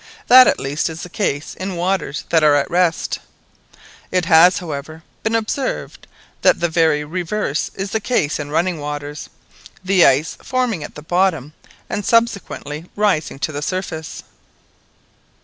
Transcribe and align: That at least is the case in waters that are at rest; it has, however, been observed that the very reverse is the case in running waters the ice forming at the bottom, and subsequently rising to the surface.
That 0.29 0.47
at 0.47 0.59
least 0.59 0.89
is 0.89 1.03
the 1.03 1.09
case 1.11 1.53
in 1.53 1.75
waters 1.75 2.25
that 2.29 2.43
are 2.43 2.55
at 2.55 2.71
rest; 2.71 3.19
it 4.11 4.25
has, 4.25 4.57
however, 4.57 5.03
been 5.21 5.35
observed 5.35 6.07
that 6.41 6.59
the 6.59 6.69
very 6.69 7.03
reverse 7.03 7.69
is 7.75 7.91
the 7.91 7.99
case 7.99 8.39
in 8.39 8.49
running 8.49 8.79
waters 8.79 9.29
the 9.83 10.03
ice 10.03 10.37
forming 10.41 10.83
at 10.83 10.95
the 10.95 11.03
bottom, 11.03 11.53
and 11.87 12.03
subsequently 12.03 12.85
rising 12.95 13.37
to 13.37 13.51
the 13.51 13.61
surface. 13.61 14.23